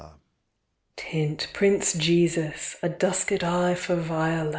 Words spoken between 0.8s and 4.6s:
Tint, Prince Jesus, a Duskèd eye for Viola!